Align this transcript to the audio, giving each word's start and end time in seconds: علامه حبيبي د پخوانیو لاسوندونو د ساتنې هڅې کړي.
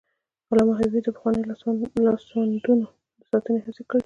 علامه 0.51 0.73
حبيبي 0.79 1.01
د 1.03 1.07
پخوانیو 1.15 1.49
لاسوندونو 2.07 2.85
د 3.19 3.21
ساتنې 3.31 3.59
هڅې 3.65 3.83
کړي. 3.89 3.99